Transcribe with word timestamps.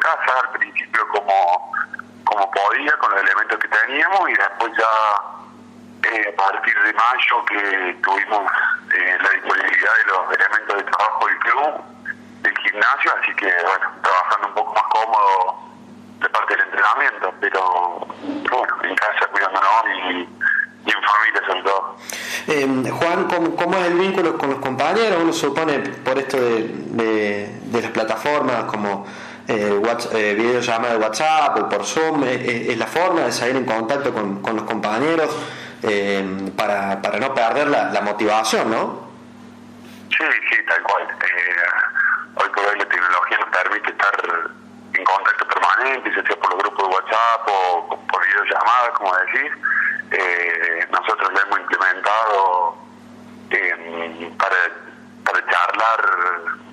casa, 0.00 0.40
al 0.42 0.50
principio 0.58 1.08
como, 1.08 1.72
como 2.24 2.50
podía, 2.50 2.92
con 2.98 3.10
los 3.12 3.22
elementos 3.22 3.58
que 3.58 3.68
teníamos, 3.68 4.30
y 4.30 4.34
después 4.34 4.72
ya 4.78 5.36
eh, 6.02 6.32
a 6.32 6.36
partir 6.36 6.74
de 6.82 6.92
mayo 6.92 7.44
que 7.46 7.96
tuvimos 8.02 8.52
eh, 8.94 9.18
la 9.20 9.30
disponibilidad 9.30 9.94
de 9.96 10.04
los 10.06 10.38
elementos 10.38 10.76
de 10.76 10.82
trabajo 10.84 11.26
del 11.26 11.38
club, 11.38 11.84
del 12.42 12.58
gimnasio, 12.58 13.12
así 13.20 13.34
que 13.34 13.46
bueno, 13.46 13.90
trabajando 14.02 14.48
un 14.48 14.54
poco 14.54 14.74
más 14.74 14.84
cómodo 14.84 15.58
de 16.20 16.28
parte 16.28 16.54
del 16.54 16.64
entrenamiento, 16.64 17.34
pero 17.40 18.06
bueno, 18.50 18.76
en 18.84 18.94
casa 18.94 19.26
cuidándonos 19.32 19.70
y, 19.86 20.28
y 20.86 20.90
en 20.90 21.02
familia 21.02 21.42
sobre 21.46 21.62
todo. 21.62 21.96
Eh, 22.48 22.90
Juan, 22.90 23.24
¿cómo, 23.24 23.56
¿cómo, 23.56 23.78
es 23.78 23.86
el 23.86 23.94
vínculo 23.94 24.38
con 24.38 24.50
los 24.50 24.60
compañeros? 24.60 25.18
Uno 25.20 25.32
supone 25.32 25.80
por 25.80 26.18
esto 26.18 26.36
de, 26.36 27.58
de 27.64 27.82
las 27.82 27.90
plataformas 27.90 28.64
como 28.64 29.06
eh, 29.48 29.80
eh, 30.12 30.34
videollamada 30.34 30.94
de 30.94 30.98
WhatsApp 30.98 31.56
o 31.58 31.68
por 31.68 31.84
Zoom, 31.84 32.24
eh, 32.24 32.66
es 32.70 32.78
la 32.78 32.86
forma 32.86 33.22
de 33.22 33.32
salir 33.32 33.56
en 33.56 33.64
contacto 33.64 34.12
con, 34.12 34.42
con 34.42 34.56
los 34.56 34.64
compañeros 34.64 35.30
eh, 35.82 36.50
para, 36.56 37.00
para 37.00 37.18
no 37.18 37.34
perder 37.34 37.68
la, 37.68 38.00
motivación, 38.00 38.70
¿no? 38.70 39.08
Sí, 40.10 40.24
sí, 40.50 40.56
tal 40.66 40.82
cual. 40.82 41.02
Eh, 41.02 42.42
hoy 42.42 42.48
por 42.50 42.66
hoy 42.66 42.78
la 42.78 42.86
tecnología 42.86 43.38
nos 43.38 43.50
permite 43.50 43.90
estar 43.90 44.50
en 44.94 45.04
contacto 45.04 45.46
permanente, 45.46 46.10
ya 46.16 46.26
sea 46.26 46.36
por 46.36 46.50
los 46.50 46.62
grupos 46.62 46.88
de 46.88 46.94
WhatsApp 46.94 47.48
o 47.48 48.06
por 48.10 48.26
videollamadas, 48.26 48.90
como 48.98 49.12
decís. 49.16 49.52
Eh, 50.10 50.86
nosotros 50.90 51.32
lo 51.32 51.40
hemos 51.42 51.60
implementado 51.60 52.76
eh, 53.50 54.32
para, 54.38 54.56
para 55.24 55.50
charlar 55.50 56.65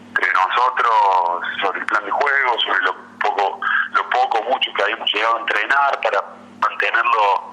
sobre 1.62 1.80
el 1.80 1.86
plan 1.86 2.06
de 2.06 2.12
juego, 2.12 2.60
sobre 2.62 2.82
lo 2.84 2.96
poco, 3.20 3.60
lo 3.92 4.10
poco 4.10 4.44
mucho 4.44 4.72
que 4.74 4.84
habíamos 4.84 5.12
llegado 5.14 5.38
a 5.38 5.40
entrenar 5.40 6.02
para 6.02 6.24
mantenerlo 6.60 7.52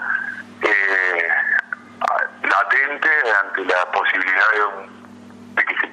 eh, 0.62 1.28
latente 2.42 3.08
ante 3.44 3.64
la 3.64 3.90
posibilidad 3.92 4.50
de, 4.54 4.64
un, 4.64 5.54
de 5.54 5.64
que 5.64 5.74
se 5.76 5.86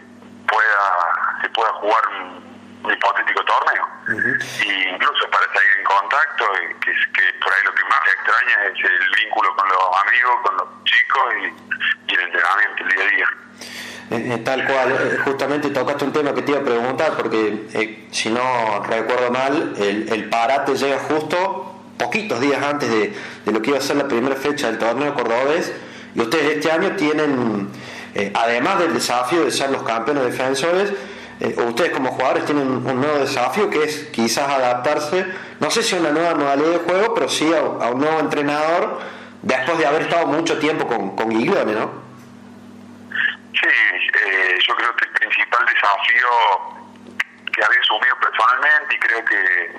pueda 0.48 1.40
se 1.42 1.50
pueda 1.50 1.74
jugar 1.74 2.02
un, 2.10 2.82
un 2.84 2.92
hipotético 2.94 3.44
torneo 3.44 3.86
uh 4.08 4.12
-huh. 4.12 4.66
y 4.66 4.90
incluso 4.90 5.30
para 5.30 5.46
seguir 5.54 5.78
en 5.80 5.84
contacto 5.84 6.46
que, 6.82 6.92
que 7.14 7.34
por 7.44 7.54
ahí 7.54 7.64
lo 7.64 7.74
que 7.74 7.84
más 7.86 8.02
extraña 8.14 8.64
es 8.66 8.84
el 8.84 9.10
vínculo 9.24 9.56
con 9.56 9.68
los 9.70 10.02
amigos 10.08 10.36
con 10.44 10.58
los 10.58 10.68
chicos 10.86 11.34
y, 11.42 12.12
y 12.12 12.16
el 12.16 12.22
entrenamiento 12.22 12.84
el 12.84 12.90
día 12.90 13.04
a 13.04 13.08
día 13.08 13.28
eh, 14.10 14.42
tal 14.44 14.66
cual, 14.66 14.92
eh, 14.92 15.18
justamente 15.26 15.70
tocaste 15.70 16.06
un 16.06 16.14
tema 16.14 16.34
que 16.34 16.42
te 16.42 16.52
iba 16.52 16.62
a 16.62 16.64
preguntar, 16.64 17.18
porque 17.18 17.66
eh, 17.74 18.06
si 18.12 18.30
no 18.30 18.82
recuerdo 18.84 19.32
mal, 19.32 19.74
el, 19.78 20.30
parate 20.30 20.76
llega 20.76 21.00
justo 21.00 21.76
poquitos 21.98 22.40
días 22.40 22.64
antes 22.64 22.90
de, 22.90 23.14
lo 23.52 23.62
que 23.62 23.72
iba 23.72 23.80
a 23.80 23.82
ser 23.82 23.98
la 23.98 24.08
primera 24.08 24.36
fecha 24.36 24.68
del 24.68 24.78
torneo 24.78 25.14
cordobés, 25.14 25.74
y 26.16 26.22
ustedes 26.22 26.56
este 26.56 26.72
año 26.72 26.96
tienen, 26.96 27.68
eh, 28.16 28.32
además 28.34 28.80
del 28.80 28.94
desafío 28.94 29.44
de 29.44 29.52
ser 29.52 29.72
los 29.72 29.84
campeones 29.84 30.24
defensores, 30.24 30.94
ustedes 31.70 31.92
como 31.92 32.10
jugadores 32.10 32.46
tienen 32.46 32.68
un 32.68 33.00
nuevo 33.00 33.20
desafío 33.20 33.70
que 33.70 33.84
es 33.84 34.06
quizás 34.12 34.50
adaptarse, 34.50 35.24
no 35.60 35.70
sé 35.70 35.84
si 35.84 35.96
a 35.96 36.00
una 36.00 36.10
nueva 36.10 36.34
modalidad 36.34 36.72
de 36.72 36.78
juego, 36.80 37.14
pero 37.14 37.30
sí 37.30 37.48
a, 37.54 37.90
un 37.90 38.00
nuevo 38.00 38.20
entrenador, 38.20 39.00
después 39.44 39.78
de 39.78 39.86
haber 39.86 40.04
estado 40.04 40.26
mucho 40.26 40.58
tiempo 40.58 40.88
con, 40.88 41.16
con 41.16 41.30
¿no? 41.30 42.08
Sí, 43.60 43.68
eh, 43.68 44.60
yo 44.68 44.76
creo 44.76 44.96
que 44.96 45.06
el 45.06 45.12
principal 45.12 45.66
desafío 45.88 46.30
que 47.54 47.64
había 47.64 47.80
asumido 47.80 48.16
personalmente 48.20 48.96
y 48.96 49.00
creo 49.00 49.26
que, 49.26 49.72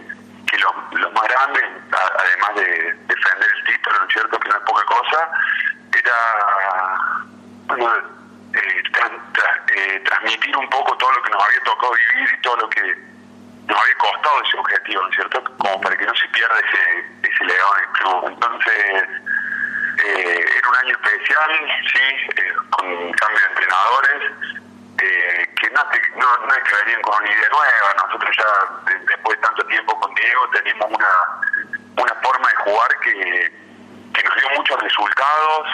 que 0.47 0.59
los, 0.59 1.13
más 1.13 1.29
grandes, 1.29 1.65
además 1.93 2.55
de 2.57 2.93
defender 3.07 3.51
el 3.55 3.65
título, 3.65 3.99
¿no 3.99 4.07
es 4.07 4.13
cierto?, 4.13 4.41
que 4.41 4.49
no 4.49 4.57
es 4.57 4.63
poca 4.63 4.85
cosa, 4.85 5.31
era 5.97 6.19
bueno, 7.67 7.93
eh, 8.55 8.83
eh, 9.75 10.01
transmitir 10.05 10.57
un 10.57 10.69
poco 10.71 10.97
todo 10.97 11.13
lo 11.13 11.23
que 11.23 11.31
nos 11.31 11.45
había 11.45 11.61
tocado 11.61 11.93
vivir 11.93 12.31
y 12.33 12.43
todo 12.43 12.57
lo 12.57 12.71
que 12.71 12.83
nos 13.67 13.81
había 13.81 13.95
costado 13.99 14.43
ese 14.43 14.57
objetivo, 14.57 15.03
¿no 15.03 15.09
es 15.09 15.15
cierto?, 15.15 15.45
como 15.59 15.81
para 15.81 15.97
que 15.97 16.07
no 16.07 16.15
se 16.15 16.29
pierda 16.29 16.55
ese, 16.59 17.31
ese 17.31 17.45
legado 17.45 17.75
club. 17.93 18.29
Entonces, 18.29 19.05
eh, 20.05 20.47
era 20.57 20.69
un 20.69 20.77
año 20.77 20.97
especial, 21.03 21.51
sí, 21.93 22.33
eh, 22.37 22.55
con 22.71 23.13
cambio 23.13 23.41
de 23.41 23.47
entrenadores, 23.49 24.33
eh, 25.03 25.55
que 25.61 25.71
no, 25.71 25.85
no, 26.17 26.47
no, 26.47 26.55
es 26.55 26.63
que 26.65 26.85
venían 26.85 26.98
con 27.09 27.23
una 27.23 27.33
idea 27.33 27.49
nueva, 27.51 27.95
nosotros 28.05 28.37
ya 28.37 28.93
de, 28.93 28.99
después 29.07 29.39
de 29.39 29.47
tanto 29.47 29.65
tiempo 29.67 29.99
con 29.99 30.15
Diego 30.15 30.49
teníamos 30.53 30.89
una, 30.91 32.03
una 32.03 32.15
forma 32.21 32.49
de 32.49 32.57
jugar 32.57 32.89
que, 33.01 33.53
que 34.13 34.23
nos 34.23 34.37
dio 34.37 34.51
muchos 34.57 34.83
resultados, 34.83 35.69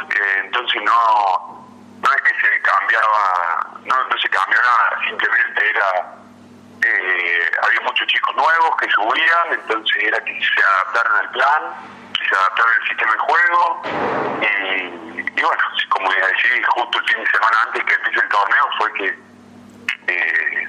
entonces 0.44 0.82
no, 0.82 1.66
no 2.02 2.12
es 2.12 2.22
que 2.22 2.40
se 2.40 2.62
cambiaba, 2.62 3.66
no, 3.82 4.04
no 4.08 4.18
se 4.18 4.28
cambió 4.28 4.58
nada, 4.60 5.00
simplemente 5.08 5.70
era... 5.70 6.14
Eh, 6.86 7.50
había 7.62 7.80
muchos 7.80 8.06
chicos 8.08 8.36
nuevos 8.36 8.76
que 8.76 8.90
subían, 8.90 9.52
entonces 9.52 10.02
era 10.02 10.22
que 10.22 10.38
se 10.38 10.62
adaptaran 10.62 11.16
al 11.16 11.30
plan, 11.30 11.62
se 12.28 12.36
adaptaron 12.36 12.74
el 12.74 12.88
sistema 12.88 13.12
de 13.12 13.18
juego 13.18 13.82
y, 14.42 15.40
y 15.40 15.42
bueno, 15.42 15.62
como 15.88 16.12
decía, 16.12 16.66
justo 16.68 16.98
el 16.98 17.04
fin 17.06 17.24
de 17.24 17.30
semana 17.30 17.56
antes 17.66 17.84
que 17.84 17.94
empiece 17.94 18.20
el 18.20 18.28
torneo 18.28 18.68
fue 18.76 18.92
que 18.92 19.18
eh, 20.08 20.63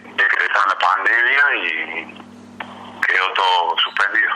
la 0.67 0.77
pandemia 0.77 1.43
y 1.63 2.25
quedó 3.05 3.33
todo 3.33 3.75
suspendido. 3.83 4.31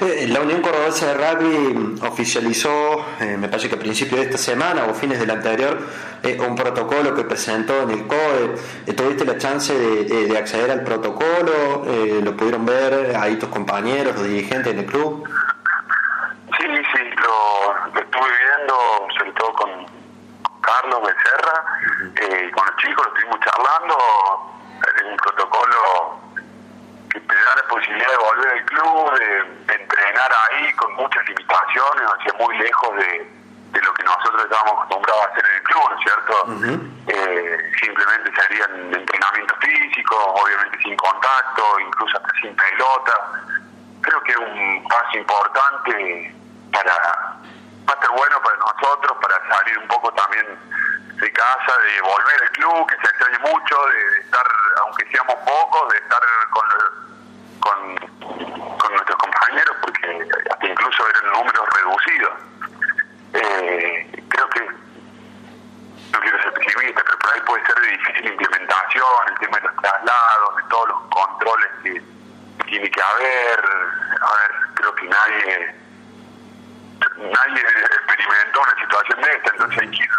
Eh, 0.00 0.28
la 0.28 0.40
Unión 0.40 0.62
Cordobesa 0.62 1.12
de 1.12 1.14
Rugby 1.14 2.00
oficializó, 2.02 3.04
eh, 3.20 3.36
me 3.36 3.48
parece 3.48 3.68
que 3.68 3.74
a 3.74 3.78
principios 3.78 4.20
de 4.20 4.26
esta 4.26 4.38
semana 4.38 4.84
o 4.84 4.94
fines 4.94 5.18
del 5.18 5.30
anterior, 5.30 5.78
eh, 6.22 6.38
un 6.40 6.54
protocolo 6.54 7.14
que 7.14 7.24
presentó 7.24 7.82
en 7.82 7.90
el 7.90 8.06
COE. 8.06 8.54
Eh, 8.86 8.92
¿Tuviste 8.92 9.24
la 9.24 9.36
chance 9.38 9.76
de, 9.76 10.26
de 10.26 10.38
acceder 10.38 10.70
al 10.70 10.84
protocolo? 10.84 11.84
¿Lo 12.22 12.36
pudieron 12.36 12.64
ver 12.64 13.16
ahí 13.16 13.36
tus 13.36 13.48
compañeros, 13.48 14.14
los 14.14 14.24
dirigentes 14.24 14.74
del 14.74 14.86
club? 14.86 15.28
Sí, 16.56 16.64
sí, 16.66 17.02
lo, 17.16 17.92
lo 17.94 18.00
estuve 18.00 18.28
viendo, 18.28 18.74
sobre 19.16 19.32
todo 19.32 19.52
con 19.52 19.98
Carlos 20.60 21.00
Becerra, 21.02 21.64
eh, 22.20 22.50
con 22.52 22.66
los 22.66 22.76
chicos, 22.76 23.06
lo 23.06 23.14
estuvimos 23.14 23.40
charlando, 23.40 23.96
un 25.10 25.16
protocolo 25.16 26.20
que 27.10 27.20
te 27.20 27.34
da 27.34 27.56
la 27.56 27.68
posibilidad 27.68 28.10
de 28.10 28.16
volver 28.16 28.52
al 28.52 28.64
club, 28.66 29.18
de, 29.18 29.26
de 29.66 29.82
entrenar 29.82 30.30
ahí 30.50 30.72
con 30.74 30.92
muchas 30.94 31.26
limitaciones, 31.28 32.02
sea, 32.22 32.32
muy 32.38 32.58
lejos 32.58 32.96
de, 32.96 33.30
de, 33.72 33.80
lo 33.80 33.94
que 33.94 34.02
nosotros 34.04 34.44
estábamos 34.44 34.72
acostumbrados 34.74 35.22
a 35.22 35.30
hacer 35.30 35.44
en 35.46 35.54
el 35.56 35.62
club, 35.62 35.82
¿no 35.88 35.96
es 35.96 36.02
cierto? 36.02 36.44
Uh 36.44 36.50
-huh. 36.50 36.90
eh, 37.08 37.72
simplemente 37.80 38.30
serían 38.42 38.94
entrenamientos 38.94 39.58
físicos, 39.60 40.18
obviamente 40.42 40.78
sin 40.82 40.96
contacto, 40.96 41.80
incluso 41.80 42.16
hasta 42.18 42.32
sin 42.40 42.54
pelota. 42.54 43.14
Creo 44.02 44.20
que 44.22 44.32
es 44.32 44.38
un 44.38 44.88
paso 44.88 45.18
importante 45.18 46.34
para 46.72 47.38
va 47.88 47.94
a 47.94 48.00
ser 48.00 48.10
bueno 48.10 48.40
para 48.42 48.56
nosotros, 48.58 49.16
para 49.20 49.36
salir 49.48 49.78
un 49.78 49.88
poco 49.88 50.12
también 50.12 50.46
de 51.16 51.32
casa, 51.32 51.72
de 51.78 52.00
volver 52.02 52.42
al 52.42 52.50
club, 52.50 52.86
que 52.86 52.96
se 52.96 53.08
extrañe 53.08 53.38
mucho, 53.38 53.76
de 53.86 54.20
estar, 54.20 54.46
aunque 54.88 55.04
seamos 55.10 55.34
pocos, 55.44 55.92
de 55.92 55.98
estar 55.98 56.20
con, 57.60 57.96
con, 58.78 58.92
nuestros 58.92 59.18
compañeros, 59.18 59.76
porque 59.82 60.28
hasta 60.50 60.66
incluso 60.66 61.08
eran 61.08 61.32
números 61.32 61.68
reducidos. 61.76 62.32
Eh, 63.34 64.24
creo 64.28 64.48
que, 64.48 64.60
no 66.12 66.20
quiero 66.20 66.42
ser 66.42 66.52
pesimista, 66.54 67.02
pero 67.04 67.18
por 67.18 67.34
ahí 67.34 67.40
puede 67.42 67.66
ser 67.66 67.74
de 67.80 67.88
difícil 67.88 68.26
implementación, 68.32 69.28
el 69.28 69.38
tema 69.38 69.58
de 69.58 69.66
los 69.68 69.76
traslados, 69.76 70.56
de 70.56 70.62
todos 70.70 70.88
los 70.88 71.00
controles 71.10 71.68
que 71.82 72.02
tiene 72.64 72.90
que 72.90 73.02
haber. 73.02 73.64
A 74.20 74.32
ver, 74.32 74.50
creo 74.74 74.94
que 74.94 75.04
nadie 75.06 75.74
nadie 77.18 77.62
experimentó 77.62 78.60
una 78.60 78.80
situación 78.80 79.20
de 79.20 79.30
esta, 79.32 79.50
entonces 79.50 79.78
hay 79.80 79.90
que 79.90 80.02
ir 80.02 80.10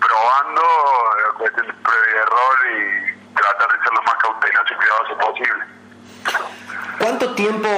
probando, 0.00 0.62
cuestión 1.38 1.66
de 1.66 1.72
prueba 1.74 2.06
y 2.06 2.16
error 2.16 2.58
y 2.70 3.11
y 4.48 4.74
cuidadoso 4.74 5.18
posible. 5.18 5.64
¿Cuánto 6.98 7.34
tiempo 7.34 7.68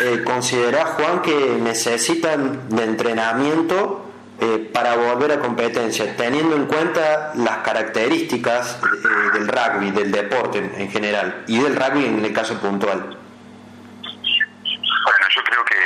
eh, 0.00 0.22
considerás, 0.24 0.90
Juan, 0.90 1.22
que 1.22 1.56
necesitan 1.60 2.68
de 2.68 2.84
entrenamiento 2.84 4.04
eh, 4.40 4.70
para 4.72 4.94
volver 4.96 5.32
a 5.32 5.40
competencia, 5.40 6.16
teniendo 6.16 6.54
en 6.56 6.66
cuenta 6.66 7.32
las 7.34 7.58
características 7.58 8.80
eh, 8.82 8.86
del 9.34 9.48
rugby, 9.48 9.90
del 9.90 10.12
deporte 10.12 10.58
en, 10.58 10.74
en 10.80 10.90
general, 10.90 11.44
y 11.46 11.60
del 11.60 11.76
rugby 11.76 12.06
en 12.06 12.24
el 12.24 12.32
caso 12.32 12.58
puntual? 12.60 13.00
Bueno, 13.00 13.18
yo 15.34 15.44
creo 15.44 15.64
que 15.64 15.76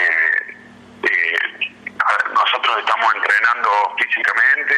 nosotros 2.34 2.78
estamos 2.78 3.14
entrenando 3.14 3.70
físicamente, 3.98 4.74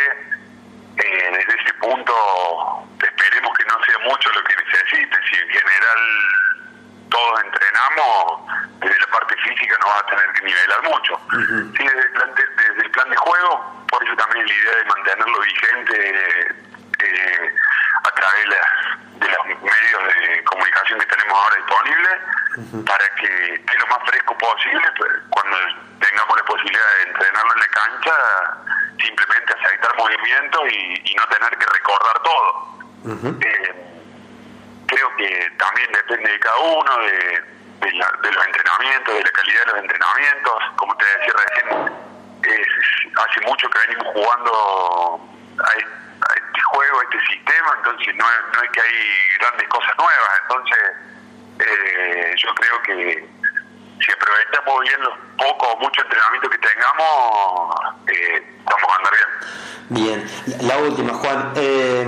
eh, 0.96 1.30
desde 1.32 1.60
ese 1.62 1.72
punto 1.74 2.12
esperemos 3.00 3.56
que 3.56 3.64
no 3.64 3.76
sea 3.84 3.98
mucho 4.04 4.30
lo 4.30 4.42
que 4.44 4.56
necesite, 4.56 5.16
si 5.30 5.36
en 5.36 5.48
general 7.98 8.38
todos 8.80 8.88
entrenamos, 8.98 9.06
parte 9.10 9.34
física 9.36 9.76
no 9.80 9.86
vas 9.88 10.02
a 10.02 10.06
tener 10.06 10.32
que 10.32 10.44
nivelar 10.46 10.82
mucho. 10.84 11.20
sí, 11.76 11.84
desde, 11.84 12.00
el 12.00 12.12
plan 12.12 12.34
de, 12.34 12.44
desde 12.62 12.82
el 12.82 12.90
plan 12.90 13.10
de 13.10 13.16
juego, 13.16 13.86
por 13.90 14.04
eso 14.04 14.16
también 14.16 14.46
la 14.46 14.54
idea 14.54 14.76
de 14.76 14.84
mantenerlo 14.84 15.40
vigente 15.40 16.56
eh, 17.00 17.54
a 18.04 18.10
través 18.12 18.44
de, 18.44 19.28
los 19.28 19.46
medios 19.46 20.02
de 20.14 20.44
comunicación 20.44 20.98
que 21.00 21.06
tenemos 21.06 21.38
ahora 21.38 21.56
disponibles, 21.56 22.84
para 22.86 23.04
que 23.16 23.54
esté 23.54 23.78
lo 23.78 23.86
más 23.88 23.98
fresco 24.06 24.38
posible, 24.38 24.88
pues, 24.96 25.12
cuando 25.30 25.56
tengamos 26.00 26.36
la 26.36 26.44
posibilidad 26.44 26.96
de 26.96 27.10
entrenarlo 27.10 27.52
en 27.54 27.60
la 27.60 27.68
cancha, 27.68 28.14
simplemente 29.00 29.54
aceitar 29.54 29.96
movimientos 29.96 30.62
y, 30.72 31.14
no 31.16 31.26
tener 31.28 31.58
que 31.58 31.66
recordar 31.66 32.22
todo. 32.22 32.78
Eh, 33.40 33.88
creo 34.86 35.16
que 35.16 35.52
también 35.58 35.90
depende 35.92 36.30
de 36.30 36.38
cada 36.40 36.58
uno, 36.58 36.98
de, 36.98 37.57
de, 37.80 37.92
los 37.92 38.46
entrenamientos, 38.46 39.14
de 39.14 39.22
la 39.22 39.30
calidad 39.30 39.60
de 39.60 39.72
los 39.72 39.78
entrenamientos. 39.78 40.54
Como 40.76 40.96
te 40.96 41.04
decía 41.04 41.34
recién, 41.34 42.08
hace 43.16 43.40
mucho 43.46 43.68
que 43.70 43.78
venimos 43.86 44.06
jugando 44.14 45.20
a, 45.64 45.70
este 46.34 46.60
juego, 46.60 47.00
a 47.00 47.02
este 47.04 47.20
sistema, 47.34 47.74
entonces 47.78 48.14
no 48.16 48.24
es, 48.24 48.54
no 48.54 48.62
es 48.62 48.70
que 48.70 48.80
hay 48.80 49.38
grandes 49.40 49.68
cosas 49.68 49.92
nuevas. 49.98 50.40
Entonces, 50.42 50.78
eh, 51.60 52.34
yo 52.36 52.54
creo 52.54 52.82
que 52.82 53.28
si 54.04 54.12
aprovechamos 54.12 54.80
bien 54.80 55.00
los 55.00 55.18
pocos 55.36 55.68
o 55.74 55.76
mucho 55.78 56.02
entrenamiento 56.02 56.50
que 56.50 56.58
tengamos, 56.58 57.74
eh, 58.06 58.56
vamos 58.64 58.90
a 58.90 58.96
andar 58.96 59.12
bien. 59.14 59.28
Bien, 59.90 60.68
la 60.68 60.76
última, 60.78 61.14
Juan. 61.14 61.52
Eh, 61.56 62.06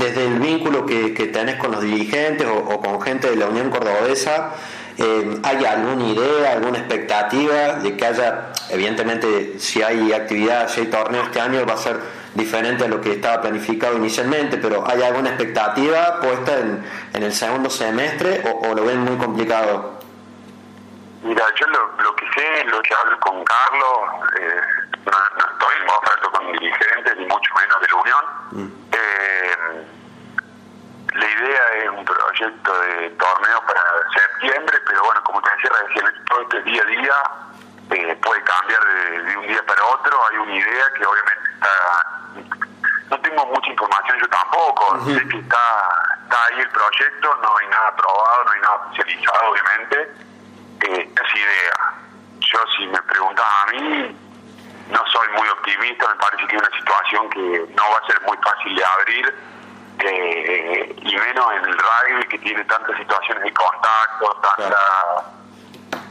desde 0.00 0.26
el 0.26 0.38
vínculo 0.38 0.86
que, 0.86 1.12
que, 1.12 1.26
tenés 1.26 1.56
con 1.56 1.72
los 1.72 1.82
dirigentes 1.82 2.46
o, 2.48 2.80
con 2.80 3.00
gente 3.02 3.28
de 3.28 3.36
la 3.36 3.46
Unión 3.46 3.70
Cordobesa, 3.70 4.54
eh, 4.96 5.40
¿hay 5.42 5.64
alguna 5.64 6.04
idea, 6.04 6.52
alguna 6.52 6.78
expectativa 6.78 7.74
de 7.74 7.96
que 7.96 8.06
haya, 8.06 8.52
evidentemente, 8.70 9.58
si 9.58 9.82
hay 9.82 10.12
actividad, 10.12 10.68
si 10.68 10.80
hay 10.80 10.86
torneo 10.86 11.22
este 11.24 11.40
año, 11.40 11.64
va 11.66 11.74
a 11.74 11.76
ser 11.76 12.00
diferente 12.34 12.84
a 12.84 12.88
lo 12.88 13.00
que 13.00 13.12
estaba 13.12 13.42
planificado 13.42 13.96
inicialmente, 13.96 14.56
pero 14.56 14.84
¿hay 14.86 15.02
alguna 15.02 15.30
expectativa 15.30 16.18
puesta 16.20 16.58
en, 16.58 17.22
el 17.22 17.32
segundo 17.32 17.68
semestre 17.68 18.42
o, 18.62 18.74
lo 18.74 18.84
ven 18.84 19.00
muy 19.00 19.16
complicado? 19.16 20.00
Mira, 21.22 21.44
yo 21.60 21.66
lo, 21.66 22.16
que 22.16 22.24
sé, 22.34 22.64
lo 22.64 22.80
que 22.80 22.94
hablo 22.94 23.20
con 23.20 23.44
Carlos, 23.44 24.28
eh, 24.40 24.60
no, 25.04 25.44
estoy 25.52 25.74
en 25.80 25.86
contacto 25.86 26.30
con 26.30 26.52
dirigentes, 26.52 27.09
mucho 27.50 27.54
menos 27.54 27.80
de 27.80 27.88
la 27.88 27.96
Unión. 27.96 28.24
Mm. 28.52 28.68
Eh, 28.92 29.86
la 31.14 31.28
idea 31.28 31.60
es 31.82 31.90
un 31.90 32.04
proyecto 32.04 32.80
de 32.80 33.10
torneo 33.10 33.60
para 33.66 33.82
septiembre, 34.14 34.78
pero 34.86 35.02
bueno, 35.04 35.22
como 35.24 35.42
te 35.42 35.50
decía 35.56 35.70
recién, 35.86 36.24
todo 36.26 36.42
este 36.42 36.62
día 36.62 36.82
a 36.82 36.86
día 36.86 37.14
eh, 37.90 38.16
puede 38.22 38.42
cambiar 38.44 38.80
de, 38.84 39.36
un 39.36 39.46
día 39.46 39.62
para 39.66 39.84
otro. 39.84 40.26
Hay 40.26 40.36
una 40.36 40.56
idea 40.56 40.84
que 40.96 41.04
obviamente 41.04 41.50
está. 41.54 42.06
No 43.10 43.20
tengo 43.20 43.46
mucha 43.46 43.70
información 43.70 44.18
yo 44.20 44.28
tampoco. 44.28 45.04
Sé 45.04 45.28
que 45.28 45.38
está, 45.38 45.88
está 46.22 46.44
ahí 46.44 46.60
el 46.60 46.70
proyecto, 46.70 47.36
no 47.42 47.56
hay 47.56 47.66
nada 47.66 47.88
aprobado, 47.88 48.44
no 48.44 48.50
hay 48.52 48.60
nada 48.60 48.74
oficializado, 48.86 49.50
obviamente. 49.50 50.14
Eh, 50.86 51.14
es 51.14 51.34
idea. 51.34 51.94
Yo, 52.38 52.58
si 52.76 52.86
me 52.86 53.02
preguntas 53.02 53.44
a 53.44 53.70
mí, 53.72 54.16
no 54.90 55.04
soy 55.06 55.28
muy 55.36 55.48
optimista, 55.48 56.08
me 56.08 56.16
parece 56.16 56.46
que 56.46 56.56
es 56.56 56.62
una 56.62 56.76
situación 56.76 57.30
que 57.30 57.66
no 57.74 57.82
va 57.90 57.98
a 57.98 58.06
ser 58.06 58.20
muy 58.22 58.36
fácil 58.38 58.74
de 58.74 58.84
abrir, 58.84 59.34
eh, 60.02 60.96
y 61.02 61.16
menos 61.16 61.52
en 61.52 61.64
el 61.66 61.78
rugby 61.78 62.28
que 62.28 62.38
tiene 62.38 62.64
tantas 62.64 62.96
situaciones 62.96 63.44
de 63.44 63.52
contacto, 63.52 64.40
tantas, 64.56 65.24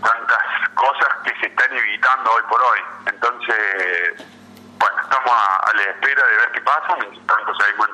tantas 0.02 0.70
cosas 0.76 1.10
que 1.24 1.34
se 1.40 1.48
están 1.48 1.76
evitando 1.76 2.32
hoy 2.32 2.44
por 2.50 2.62
hoy. 2.62 2.80
Entonces, 3.08 4.26
bueno, 4.78 5.02
estamos 5.02 5.32
a, 5.32 5.72
la 5.76 5.84
espera 5.84 6.24
de 6.24 6.38
ver 6.38 6.52
qué 6.54 6.62
pasa, 6.62 6.96
mientras 7.00 7.28
tanto 7.28 7.54
seguimos 7.56 7.89